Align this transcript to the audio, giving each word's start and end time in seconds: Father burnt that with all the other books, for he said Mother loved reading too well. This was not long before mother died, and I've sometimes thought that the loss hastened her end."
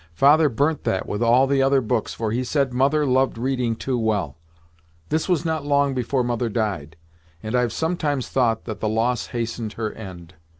Father 0.15 0.49
burnt 0.49 0.83
that 0.83 1.07
with 1.07 1.21
all 1.21 1.45
the 1.45 1.61
other 1.61 1.79
books, 1.79 2.11
for 2.15 2.31
he 2.31 2.43
said 2.43 2.73
Mother 2.73 3.05
loved 3.05 3.37
reading 3.37 3.75
too 3.75 3.99
well. 3.99 4.35
This 5.09 5.29
was 5.29 5.45
not 5.45 5.63
long 5.63 5.93
before 5.93 6.23
mother 6.23 6.49
died, 6.49 6.95
and 7.43 7.53
I've 7.53 7.71
sometimes 7.71 8.27
thought 8.27 8.65
that 8.65 8.79
the 8.79 8.89
loss 8.89 9.27
hastened 9.27 9.73
her 9.73 9.91
end." 9.93 10.33